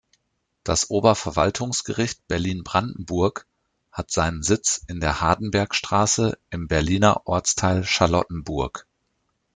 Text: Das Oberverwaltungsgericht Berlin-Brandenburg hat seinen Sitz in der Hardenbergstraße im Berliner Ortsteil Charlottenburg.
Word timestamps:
Das 0.63 0.89
Oberverwaltungsgericht 0.89 2.27
Berlin-Brandenburg 2.27 3.45
hat 3.91 4.09
seinen 4.09 4.41
Sitz 4.41 4.83
in 4.87 4.99
der 4.99 5.21
Hardenbergstraße 5.21 6.39
im 6.49 6.67
Berliner 6.67 7.27
Ortsteil 7.27 7.83
Charlottenburg. 7.83 8.87